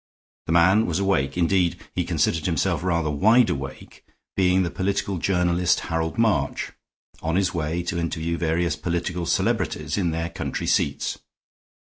[0.47, 4.03] The man was awake; indeed, he considered himself rather wide awake,
[4.35, 6.71] being the political journalist, Harold March,
[7.21, 11.19] on his way to interview various political celebrities in their country seats.